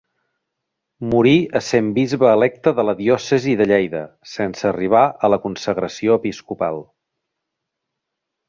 [1.09, 4.01] Morí essent bisbe electe de la diòcesi de Lleida
[4.33, 6.85] sense arribar a la consagració episcopal.